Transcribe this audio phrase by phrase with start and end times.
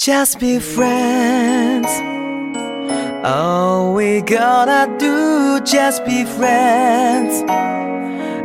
[0.00, 1.86] Just be friends.
[3.22, 7.44] All we gotta do, just be friends.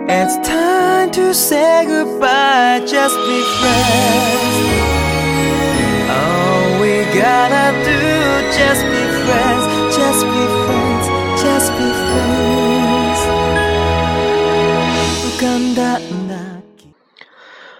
[0.10, 4.56] It's time to say goodbye, just be friends.
[6.12, 8.02] All we gotta do,
[8.60, 8.95] just be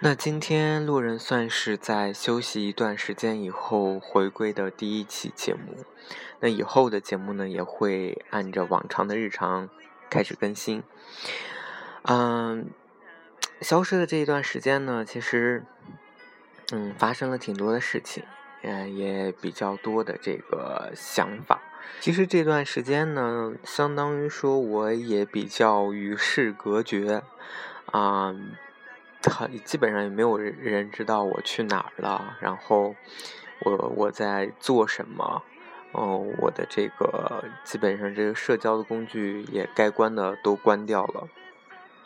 [0.00, 5.84] 那今天路人算是在休息一段时间以后回归的第一期节目，
[6.38, 9.68] 那以后的节目呢也会按照往常的日常
[10.08, 10.84] 开始更新。
[12.02, 12.70] 嗯，
[13.60, 15.64] 消失的这一段时间呢，其实
[16.70, 18.22] 嗯发生了挺多的事情，
[18.62, 21.60] 嗯也比较多的这个想法。
[21.98, 27.24] 其实这段时间呢，相当于说我也比较与世隔绝，
[27.86, 28.32] 啊、
[29.22, 32.94] 他基本上也没有人知道我去哪儿了，然后
[33.60, 35.42] 我我在做什么，
[35.92, 41.28] 哦，我的这个基本上这个社交的工具也该关的都关掉了。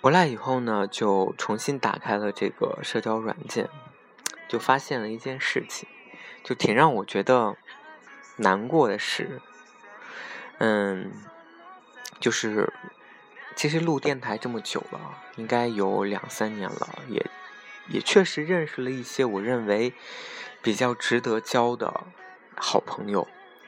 [0.01, 3.69] 回来以后呢，就重新打开了这个社交软件，
[4.49, 5.89] 就发现了一件事情，
[6.43, 7.57] 就挺让我觉得
[8.37, 9.41] 难过的事，
[10.59, 11.13] 嗯，
[12.19, 12.73] 就是
[13.55, 14.99] 其实录电台这么久了，
[15.37, 17.25] 应该有两三年了，也
[17.89, 19.93] 也确实认识了一些我认为
[20.63, 22.05] 比较值得交的
[22.57, 23.27] 好朋友，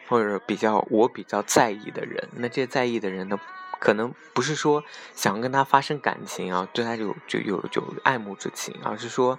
[0.09, 2.29] 或者比较我比较在意的人。
[2.37, 3.39] 那这些在意的人呢，
[3.79, 4.83] 可能不是说
[5.15, 9.39] 想跟他发生感情啊，对他有就有就有爱慕之情，而是说，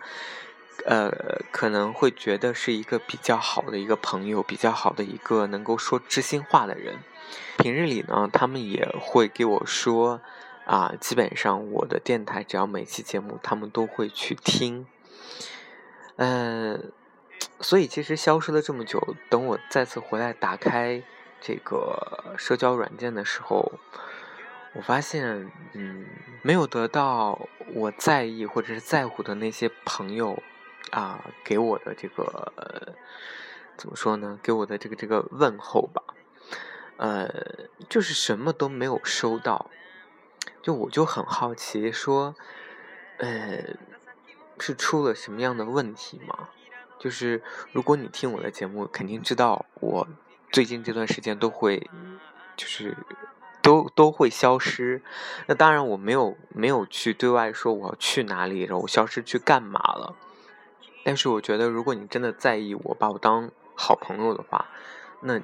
[0.85, 6.99] 呃，可能会觉得是一个比较好的一个朋友，比较好的一个能够说知心话的人。
[7.57, 10.21] 平日里呢，他们也会给我说，
[10.65, 14.85] 啊，基本上我的电台只要每期节目，他们都会去听。
[16.17, 16.77] 呃，
[17.59, 21.01] 所以其实消失了这么久，等我再次回来打开
[21.41, 23.71] 这个社交软件的时候，
[24.73, 26.05] 我发现，嗯，
[26.43, 30.43] 没有得到我在意或者是在乎的那些朋友
[30.91, 32.93] 啊，给我的这个、呃
[33.77, 34.39] 怎么说呢？
[34.41, 36.01] 给我的这个这个问候吧。
[36.97, 37.29] 呃，
[37.89, 39.69] 就是什么都没有收到，
[40.61, 42.33] 就我就很好奇，说，
[43.17, 43.75] 呃，
[44.57, 46.47] 是出了什么样的问题吗？
[46.97, 47.43] 就是
[47.73, 50.07] 如果你听我的节目，肯定知道我
[50.53, 51.89] 最近这段时间都会，
[52.55, 52.95] 就是
[53.61, 55.01] 都都会消失。
[55.47, 60.15] 那当然我没有没有去对外说我要去哪里，然后我消失去干嘛了。
[61.05, 64.65] 但是我觉得，如果你真的在意我，把我当好朋友的话，
[65.21, 65.39] 那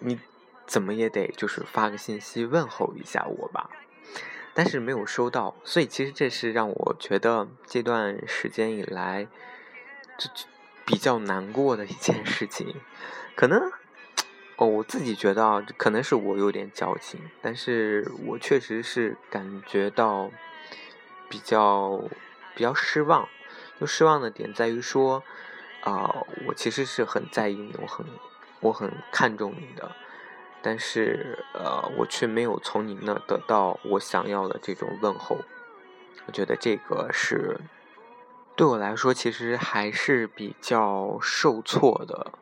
[0.00, 0.18] 你
[0.66, 3.70] 怎么也得就是发个信息问候一下我吧。
[4.54, 9.28] 但是没有收到，所以其实这是让我觉得这段时间以来，
[10.18, 10.46] 就就
[10.84, 12.74] 比较难过的一件事情。
[13.36, 13.70] 可能
[14.56, 20.28] 哦，我自己觉得啊，可能是我有点矫情，但是我确实是感觉到
[21.28, 22.02] 比较
[22.56, 23.28] 比较失望。
[23.86, 25.22] 失望的点在于说，
[25.82, 28.06] 啊、我其实是很在意你，我很
[28.60, 29.92] 我很看重你的，
[30.62, 35.38] 但是呃，我却没有从你那得到我想要的这种问候。
[36.26, 37.60] 我觉得这个是
[38.56, 42.32] 对我来说，其实还是比较受挫的。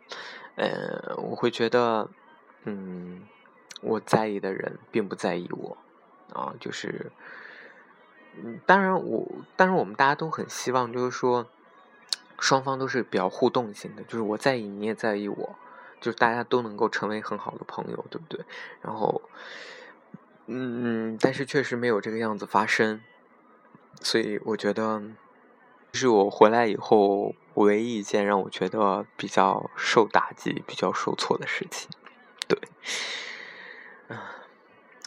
[0.54, 2.08] 呃，我会觉得，
[2.64, 3.22] 嗯，
[3.80, 5.76] 我在意的人并不在意我，
[6.32, 7.10] 啊，就是，
[8.36, 9.26] 嗯，当然我，
[9.56, 11.46] 当然我们大家都很希望，就是说，
[12.38, 15.56] 双方都是比较互动性的，就是我在意你也在意我，
[16.00, 18.44] 就是大家都能够成为很好的朋友，对不对？
[18.80, 19.22] 然后，
[20.46, 23.02] 嗯，但是确实没有这个样子发生，
[24.00, 25.02] 所以我觉得，
[25.92, 31.90] 是我回来以后唯一一件让我觉得比较受打击、比较受挫的事情。
[32.48, 32.58] 对，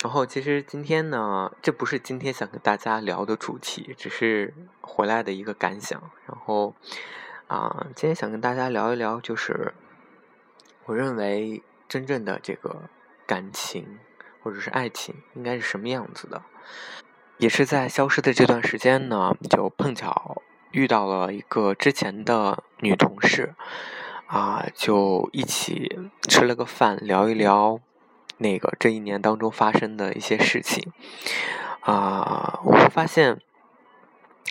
[0.03, 5.99] 然后其实今天呢，这不是今天想跟大家聊的主题，只是回来的一个感想。
[6.27, 6.75] 然后
[7.47, 9.73] 啊、今天想跟大家聊一聊，就是
[10.85, 12.89] 我认为真正的这个
[13.25, 13.99] 感情
[14.43, 16.41] 或者是爱情应该是什么样子的。
[17.37, 23.55] 也是在消失的这段时间呢，就碰巧遇到了一个之前的女同事，
[24.27, 27.79] 啊，就一起吃了个饭，聊一聊
[28.37, 30.91] 那个这一年当中发生的一些事情
[31.81, 33.39] 啊，我会发现，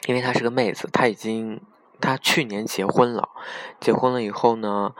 [0.06, 1.60] 因为她是个妹子，她已经
[2.00, 3.28] 她去年结婚了，
[3.80, 4.94] 结婚了以后呢，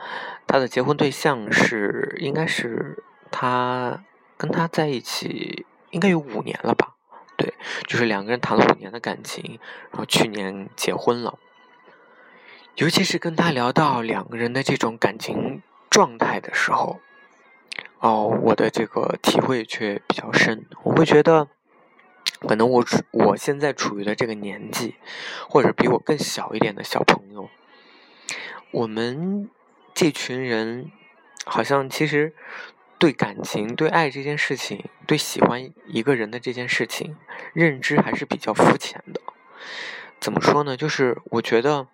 [0.47, 4.05] 她的结婚对象是应该是她
[4.37, 6.95] 跟他在一起应该有五年了吧？
[7.37, 7.55] 对，
[7.87, 9.59] 就是两个人谈了五年的感情，
[9.91, 11.39] 然后去年结婚了。
[12.77, 17.01] 尤其是跟他聊到两个人的这种感情状态的时候，
[18.05, 20.67] 哦，我的这个体会却比较深。
[20.83, 21.49] 我会觉得，
[22.47, 24.97] 可能我我现在处于的这个年纪，
[25.49, 27.49] 或者比我更小一点的小朋友，
[28.73, 29.49] 我们
[29.95, 30.93] 这群人
[31.47, 32.35] 好像其实
[32.99, 37.17] 对感情、对爱这件事情、对喜欢一个人的这件事情，
[37.55, 39.23] 认知还是比较肤浅的。
[40.21, 40.77] 怎么说呢？
[40.77, 41.89] 就是我觉得。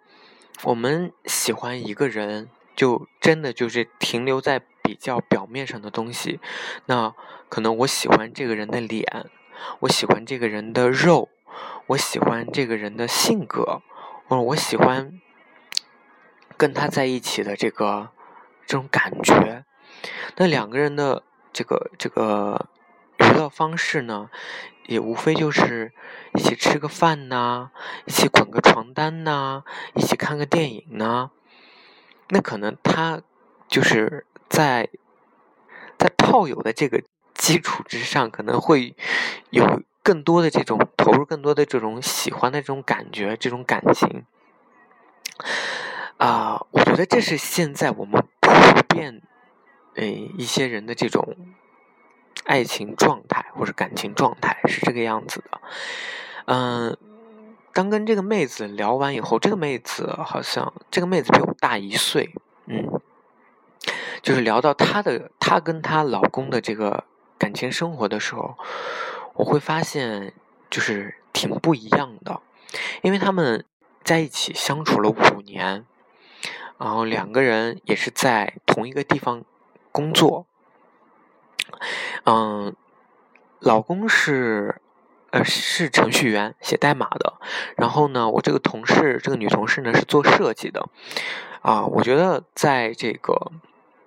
[0.65, 4.61] 我们喜欢一个人，就真的就是停留在
[4.91, 6.41] 比较表面上的东西。
[6.87, 7.15] 那
[7.49, 9.31] 可能我喜欢这个人的脸，
[9.81, 11.29] 我喜欢这个人的肉，
[11.87, 13.83] 我喜欢这个人的性格，
[14.27, 15.21] 或者我喜欢
[16.57, 18.11] 跟他在一起的这个
[18.67, 19.65] 这种感觉。
[20.39, 21.23] 那两个人的
[21.53, 22.67] 这个这个
[23.19, 24.29] 娱乐方式呢？
[24.87, 25.93] 也无非就是
[26.35, 27.71] 一起吃个饭呐，
[28.07, 29.63] 一起滚个床单呐，
[29.95, 31.31] 一起看个电影呐。
[32.31, 33.23] 那可能他
[33.69, 34.91] 就是在
[35.97, 37.03] 在炮友的这个
[37.33, 38.95] 基础之上，可能会
[39.49, 44.27] 有更多的这种投入，更多的这种喜欢的这种感觉，这种感情。
[46.19, 48.51] 啊，我觉得这是现在我们普
[48.89, 49.23] 遍
[49.95, 51.35] 诶一些人的这种。
[52.45, 55.61] 爱情状态或者感情状态是这个样子的，
[56.47, 56.97] 嗯，
[57.73, 62.33] 当跟这个妹子聊完以后，这个妹子好像这个妹子比我大一岁，
[62.67, 63.00] 嗯，
[64.23, 67.05] 就是聊到她的她跟她老公的这个
[67.39, 68.57] 感情生活的时候，
[69.35, 70.33] 我会发现
[70.69, 72.41] 就是挺不一样的，
[73.03, 73.65] 因为他们
[74.05, 75.85] 在一起相处了五年，
[76.79, 79.45] 然后两个人也是在同一个地方
[79.93, 80.47] 工作。
[82.25, 82.75] 嗯，
[83.61, 84.81] 老公是
[85.31, 87.35] 呃是程序员，写代码的。
[87.77, 90.89] 然后呢，我这个同事，这个女同事呢是做设计的。
[91.63, 93.53] 啊，我觉得在这个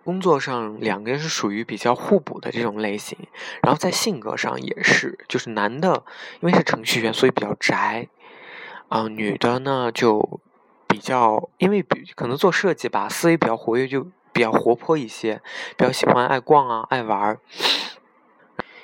[0.03, 3.17] 工作上，两个人是属于比较互补的这种类型。
[3.61, 6.03] 然后在性格上也是，就是男的
[6.41, 8.07] 因为是程序员，所以比较宅。
[8.89, 10.39] 啊，女的呢就
[10.87, 14.07] 比较因为比可能做设计吧，思维比较活跃，就。
[14.35, 15.43] 比较活泼一些，
[15.77, 17.39] 比较喜欢爱逛啊，爱玩儿。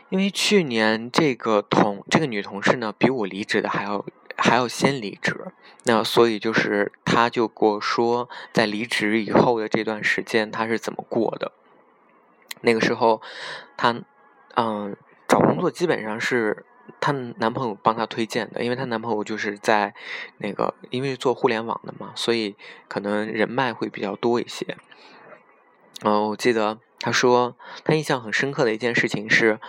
[0.10, 4.06] 因为去年这个同这个女同事呢，比我离职的还要
[4.42, 5.52] 还要先离职，
[5.84, 11.52] 那所以就是她就跟我说，在离职以后的这段时间，她是怎么过的。
[12.62, 13.22] 那个时候，
[13.78, 14.02] 她
[14.56, 14.96] 嗯
[15.28, 16.66] 找工作基本上是
[17.00, 19.94] 她男朋友帮她推荐的，因为她男朋友就是在
[20.38, 22.56] 那个因为做互联网的嘛，所以
[22.88, 24.78] 可能人脉会比较多一些。
[26.02, 29.60] 然后，我记得她说，她印象很深刻的一件事情是，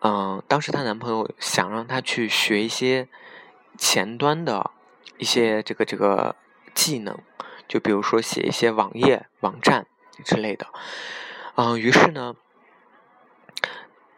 [0.00, 3.08] 嗯，当时她男朋友想让她去学一些
[3.78, 4.70] 前端的
[5.18, 6.36] 一些这个这个
[6.74, 7.18] 技能，
[7.68, 9.86] 就比如说写一些网页、网站
[10.24, 10.66] 之类的。
[11.54, 12.34] 嗯，于是呢，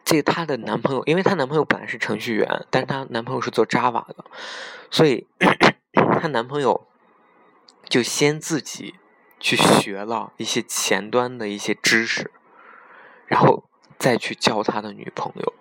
[0.04, 4.24] 这她的男朋友，因为她男朋友本来是程序员，但是她男朋友是做 Java 的，
[4.90, 5.26] 所以
[6.20, 6.86] 她男朋友
[7.88, 8.94] 就先自己。
[9.40, 12.30] 去学了一些前端的一些知识，
[13.26, 13.68] 然后
[13.98, 15.52] 再去教他的女朋友。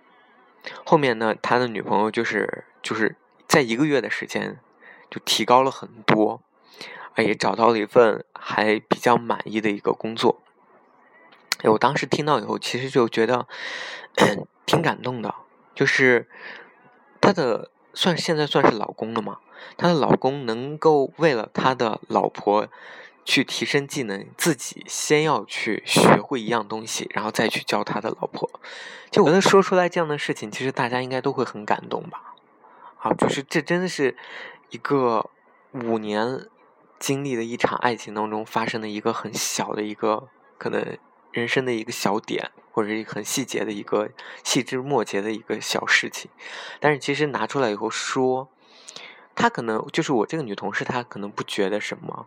[0.86, 3.18] 后面呢，他的女朋友就是就是
[3.54, 4.60] 在一个月的时间
[5.12, 6.42] 就提高了很多，
[7.18, 10.42] 也找到了一份还比较满意的一个工作。
[11.62, 13.46] 我当时听到以后，其实就觉得
[14.66, 15.36] 挺感动的，
[15.76, 16.28] 就是
[17.22, 19.38] 他的算现在算是老公了嘛，
[19.78, 22.68] 他的老公能够为了他的老婆。
[23.26, 28.50] 去提升技能，自己先要去学会一样东西，然后再去教他的老婆。
[29.12, 32.33] 就我觉得说出来这样的事情，其实大家应该都会很感动吧？
[33.04, 34.16] 啊，就是这真的是
[34.70, 35.30] 一个
[35.74, 36.48] 五年
[37.00, 40.98] 经历的一场爱情当中发生的一个很小的一个可能
[41.34, 44.10] 人生的一个小点，或者一个很细节的一个
[44.42, 46.32] 细枝末节的一个小事情。
[46.80, 48.48] 但是其实拿出来以后说，
[49.36, 52.26] 他可能就是我这个女同事，她可能不觉得什么。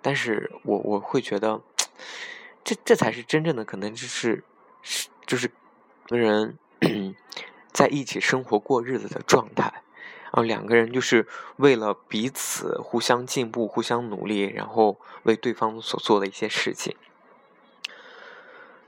[0.00, 1.60] 但是我我会觉得，
[2.62, 4.44] 这这才是真正的可能，就是
[4.82, 5.50] 是就是
[6.06, 6.56] 个人
[7.72, 9.82] 在一起生活过日子的状态，
[10.32, 16.96] 后两个人就是为了彼此互相进步、互相努力，然后为对方所做的一些事情。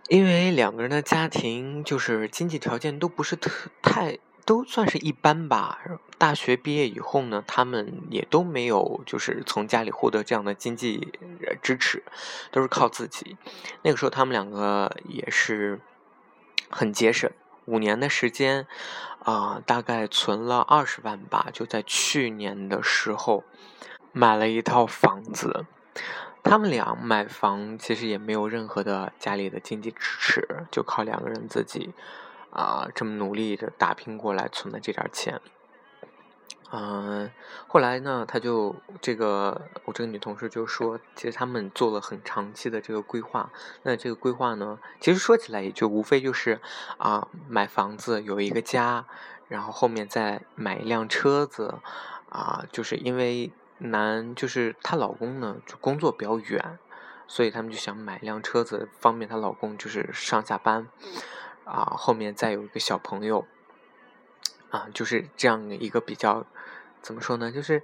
[0.09, 4.19] 因为两个人的家庭就是经济条件都不是特太。
[4.47, 5.79] 都算是一般吧。
[6.19, 11.15] 大学毕业以后呢，他们也都没有就是从家里获得这样的经济
[11.63, 12.05] 支持，
[12.51, 13.39] 都是靠自己。
[13.81, 15.81] 那个时候他们两个也是
[16.69, 17.31] 很节省，
[17.66, 18.66] 五年的时间
[19.25, 21.49] 啊，大概存了二十万吧。
[21.52, 23.44] 就在去年的时候
[24.12, 25.66] 买了一套房子。
[26.42, 31.94] 他们俩买房其实也没有任何的家里的经济支持，就靠两个人自己。
[32.50, 35.40] 啊，这么努力的打拼过来存的这点钱，
[36.76, 37.31] 嗯，
[37.69, 43.52] 后来呢，他就这个我这个女同事就说，其实他们做了很长期的这个规划。
[43.85, 46.61] 那这个规划呢，其实说起来也就无非就是
[46.99, 49.07] 啊，买房子有一个家，
[49.47, 51.76] 然后后面再买一辆车子，
[52.28, 56.81] 啊，就是因为男就是她老公呢就工作比较远，
[57.28, 60.88] 所以他们就想买一辆车子，方便她老公就是上下班。
[61.64, 63.47] 啊，后面再有一个小朋友，
[64.71, 66.45] 啊，就是这样一个比较，
[67.05, 67.53] 怎么说呢？
[67.53, 67.83] 就是，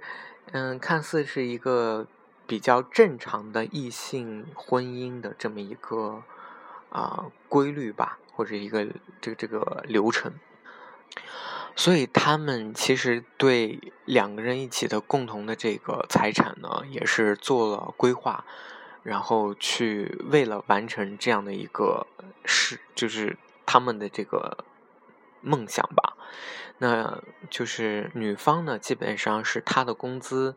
[0.51, 2.07] 嗯，看似是一个
[2.47, 6.23] 比较正常的异性婚姻的这么一个
[6.89, 8.85] 啊规律吧，或者一个
[9.21, 10.33] 这个这个流程。
[11.75, 18.43] 所以他们其实对两个人一起的共同的这个财产呢，也是做了规划，
[19.03, 22.07] 然后去为了完成这样的一个
[22.43, 23.37] 事，就是。
[23.63, 24.65] 他们的这个
[25.39, 26.17] 梦想吧，
[26.83, 27.21] 那
[27.51, 30.55] 就是女方呢，基本上是她的工资，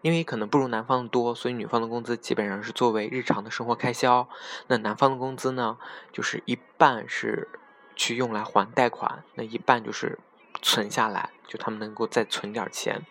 [0.00, 4.28] 因为可能不如男方的多，所以女方的工资基本上是作为日常的生活开销。
[4.66, 5.78] 那男方的工资呢，
[6.10, 7.48] 就是一半是
[7.94, 10.18] 去用来还贷款，那一半就是
[10.60, 13.06] 存下来，就他们能够再存点钱。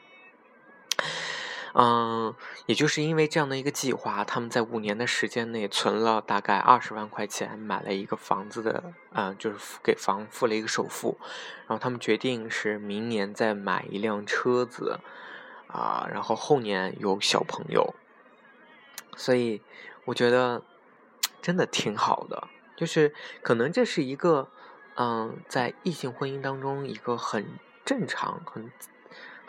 [1.73, 2.35] 嗯，
[2.65, 11.17] 也就是因为这样的一个计划，他们在五年的时间内存了大概二十万块钱，买了一个房子的，嗯，就是付给房付了一个首付，
[11.67, 14.99] 然后他们决定是明年再买一辆车子，
[15.67, 17.95] 啊，然后后年有小朋友，
[19.15, 19.61] 所以
[20.03, 20.63] 我觉得
[21.41, 24.49] 真的挺好的，就是可能这是一个，
[24.95, 27.45] 嗯，在异性婚姻当中一个很
[27.85, 28.69] 正常、很。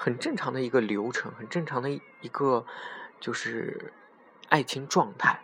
[0.02, 2.66] 很正常的一个流程，很正常的一个
[3.20, 3.92] 就是
[4.48, 5.38] 爱情状态。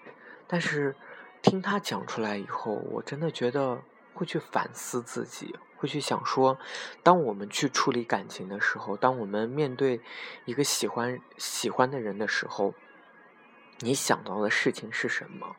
[0.48, 0.96] 但是
[1.40, 3.80] 听他讲出来以后，我真的觉得
[4.14, 6.58] 会去反思自己，会去想说，
[7.04, 10.00] 当我们去处理感情的时候，当我们面对
[10.44, 12.74] 一个喜欢喜欢的人的时候，
[13.78, 15.54] 你想到的事情是什么？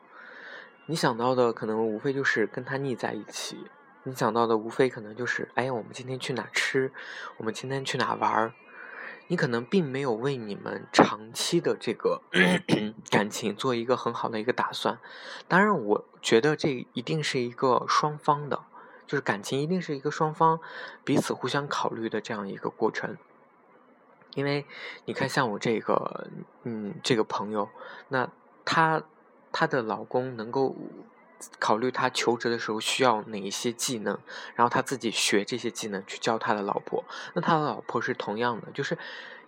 [0.84, 3.64] 你想到的可能无非就是跟他腻在一起，
[4.02, 6.92] 你想到的无非可能就是，哎，我们今天去哪吃？
[7.38, 8.52] 我们今天去哪玩？
[9.30, 12.20] 你可能并没有为你们长期的这个
[13.10, 14.98] 感情做一个很好的一个打算，
[15.46, 18.64] 当然，我觉得这一定是一个双方的，
[19.06, 20.58] 就是感情一定是一个双方
[21.04, 23.16] 彼此互相考虑的这样一个过程。
[24.34, 24.66] 因为
[25.04, 26.26] 你看，像我这个，
[26.64, 27.68] 嗯，这个朋友，
[28.08, 28.28] 那
[28.64, 29.04] 她
[29.52, 30.74] 她的老公能够。
[31.58, 34.18] 考虑他求职的时候需要哪一些技能，
[34.54, 37.04] 然后他自己学这些技能去教他的老婆。
[37.34, 38.96] 那他的老婆是同样的，就是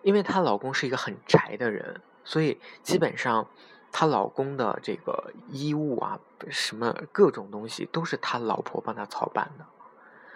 [0.02, 3.46] 因为她老公是一个很宅的人，所以基本上
[3.92, 6.18] 她老公的这个衣物啊，
[6.48, 9.66] 什么各种东西都是他老婆帮他操办的。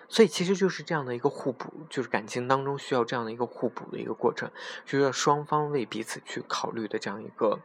[0.08, 4.48] 所以其实就是这样的一个互补，就是感情当中需要这样的一个互补的一个过程，
[4.84, 7.58] 需要双方为彼此去考虑的这样一个。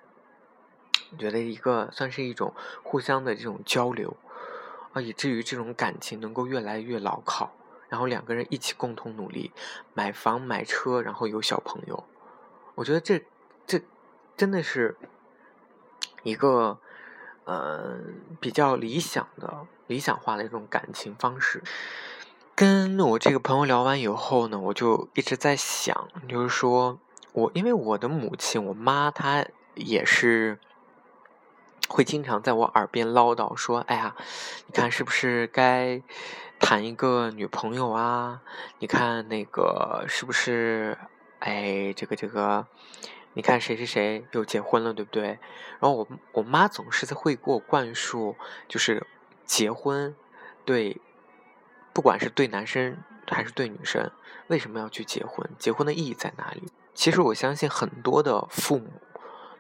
[1.12, 2.54] 我觉得一个算是一种
[2.84, 4.16] 互相的这种交流
[4.94, 7.52] 啊，以至于这种感情能够越来越牢靠，
[7.90, 9.52] 然后两个人一起共同努力
[9.94, 12.06] 买房买车，然后有小朋友。
[12.76, 13.22] 我觉得这
[13.68, 13.82] 这
[14.38, 14.96] 真的是
[16.24, 16.80] 一个
[17.44, 18.00] 呃
[18.40, 21.62] 比较理想的理想化的一种感情方式。
[22.56, 27.00] 跟我这个朋友聊完以后呢，我就一直在想，就是说
[27.34, 30.58] 我因为我的母亲，我妈她也是。
[31.92, 34.16] 会经常在我耳边唠叨说：“哎呀，
[34.66, 36.02] 你看是不是该
[36.58, 38.42] 谈一个女朋友啊？
[38.80, 40.98] 你看那个是不是？
[41.40, 42.66] 哎，这个这个，
[43.34, 45.40] 你看谁谁谁又结婚了，对不对？
[45.80, 48.36] 然后我我妈总是在会给我灌输，
[48.68, 49.06] 就是
[49.44, 50.16] 结婚
[50.64, 51.02] 对，
[51.92, 54.12] 不管是对男生还是对女生，
[54.48, 55.50] 为什么要去结婚？
[55.58, 56.72] 结婚的意义在哪里？
[56.94, 59.02] 其实我相信很多的父母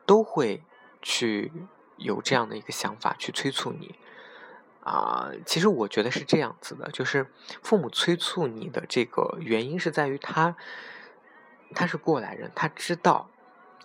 [0.05, 0.63] 都会
[1.01, 1.51] 去。”
[2.01, 3.95] 有这样的一个想法去催促你，
[4.83, 7.27] 啊，其实我觉得是这样子的，就是
[7.61, 10.55] 父母催促你的这个原因是在于他，
[11.75, 13.29] 他是过来人，他知道，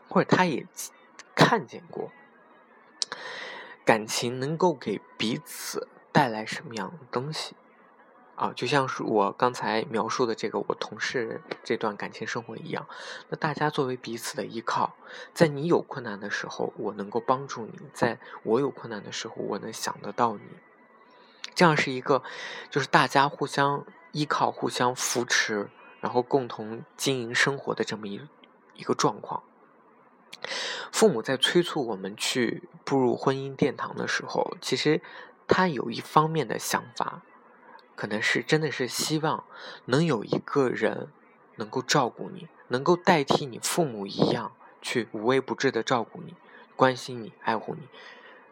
[0.09, 0.67] 或者他也
[1.35, 2.11] 看见过，
[3.85, 7.55] 感情能够给彼此带来什么样的东西。
[8.37, 12.87] 啊，就像是我刚才描述的这个我同事这段感情生活一样，
[13.31, 14.95] 那大家作为彼此的依靠，
[15.33, 20.43] 在你有困难的时候，我能够帮助你；在我有困难的时候，我能想得到你。
[21.55, 22.23] 这样是一个，
[22.69, 28.21] 就是大家互相依靠、互相扶持，然后共同经营生活的这么一
[28.75, 29.43] 一个状况。
[30.93, 35.01] 父母在催促我们去步入婚姻殿堂的时候，其实
[35.49, 37.23] 他有一方面的想法。
[37.97, 39.45] 可能是真的是希望
[39.87, 41.09] 能有一个人
[41.57, 46.35] 能够照顾你，能够代替你父母一样去无微不至的照顾你、
[46.77, 47.89] 关心你、爱护你。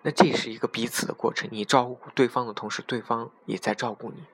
[0.02, 4.24] 那这是一个彼此的过程，你照顾对方的同时，对方也在照顾你。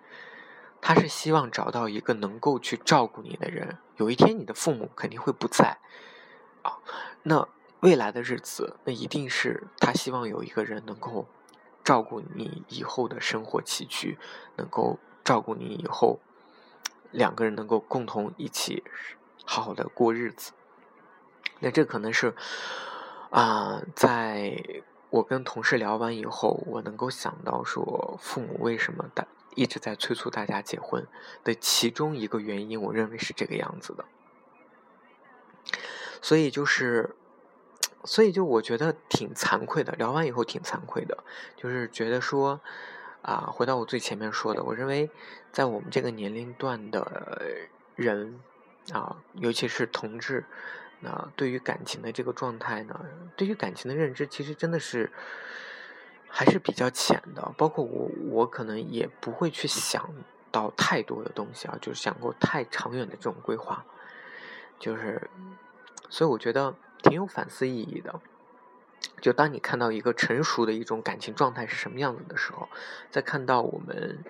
[0.80, 3.78] 他是希望找到一个能够去照顾你的人。
[3.96, 5.78] 有一天你的父母肯定会不在
[6.62, 6.78] 啊，
[7.24, 7.48] 那
[7.80, 11.26] 未来的日子，那一定是他希望有一个人能够。
[11.82, 14.18] 照顾你以后的生活起居，
[14.56, 16.20] 能够照顾你以后
[17.10, 18.84] 两个人能够共同一起
[19.44, 20.52] 好好的过日子。
[21.60, 22.34] 那这可能是
[23.30, 31.06] 啊，在我跟同事聊完以后，我能够想到说，父母为什么大一直在催促大家结婚
[31.42, 34.04] 的其中一个原因，我认为是这个样子的。
[36.20, 37.16] 所以就是。
[38.04, 41.18] 所以就我觉得挺惭愧的，聊完以后挺惭愧的，
[41.54, 42.58] 就是觉得说，
[43.20, 45.10] 啊，回到我最前面说的，我认为
[45.52, 47.42] 在我们这个年龄段的
[47.96, 48.40] 人
[48.90, 50.46] 啊，尤其是同志，
[51.00, 52.98] 那对于感情的这个状态呢，
[53.36, 55.12] 对于感情的认知其实真的是
[56.26, 60.08] 还是比较浅的，包括我，我可能也不会去想
[60.50, 63.84] 到太多的东西啊，就是想过太长远的这种规划，
[64.78, 65.28] 就是，
[66.08, 66.74] 所以我觉得。
[67.02, 68.20] 挺有反思意义的。
[69.22, 72.68] 就当你看到一个成熟的一种感情状态是什么样子的时候，
[73.10, 74.22] 再看到我们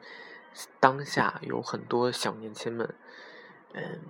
[0.78, 2.94] 当下有很多小年轻们，
[3.72, 4.00] 嗯，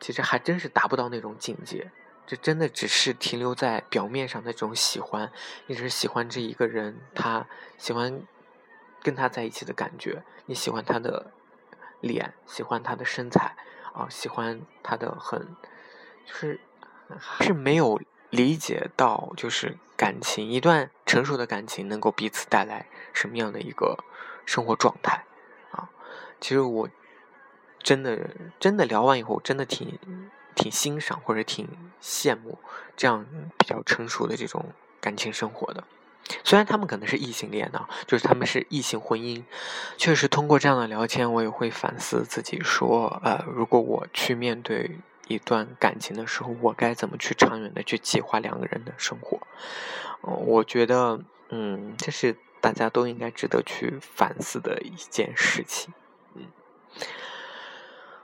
[0.00, 1.90] 其实还真是达不到那种境界。
[2.26, 5.30] 这真的只是停留在表面上的这种喜欢，
[5.66, 8.22] 一直喜欢这一个人，他喜欢
[9.02, 11.32] 跟他在一起的感觉，你喜欢他的
[12.00, 13.56] 脸，喜欢他的身材，
[13.92, 15.56] 啊，喜欢他的很，
[16.26, 16.60] 就是。
[17.40, 24.02] 是没有理解到，就是感情一段成熟的感情能够彼此带来什么样的一个
[24.46, 25.24] 生活状态
[25.70, 25.90] 啊？
[26.40, 26.88] 其实我
[27.82, 29.98] 真的真的聊完以后，真的挺
[30.54, 31.68] 挺欣赏或者挺
[32.00, 32.58] 羡慕
[32.96, 33.26] 这样
[33.58, 35.84] 比较成熟的这种感情生活的。
[36.44, 39.42] 虽然他们可能是异性恋的，就是他们是异性婚姻，
[39.98, 44.98] 确实通过这样的聊天，我也会反思自己，说呃，如果我去面对。
[45.32, 49.40] 一段感情的时候，我该怎么去长远的去计划两个人的生活？
[50.20, 55.92] 我觉得，嗯，这是大家都应该值得去反思的一件事情。
[56.34, 56.44] 嗯，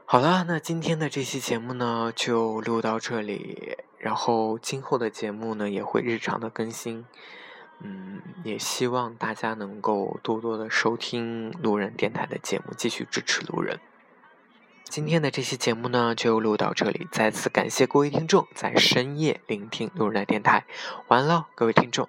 [0.05, 3.79] 好了，那今天的这期节目呢，就录到这里。
[3.99, 7.05] 然后今后的节目呢，也会日常的更新。
[7.81, 13.81] 嗯，也希望大家能够多多的收听路人电台的节目，继续支持路人。
[14.91, 17.07] 今天的这期节目呢，就录到这里。
[17.13, 20.65] 再次感谢各位听众在深夜聆听路人的电台。
[21.09, 22.09] 完了，各位听众。